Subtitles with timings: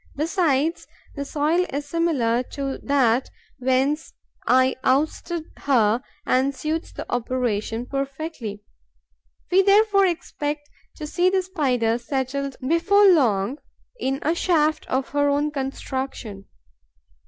[0.15, 4.13] Besides, the soil is similar to that whence
[4.47, 8.63] I ousted her and suits the operation perfectly.
[9.51, 13.59] We therefore expect to see the Spider settled before long
[13.99, 16.45] in a shaft of her own construction.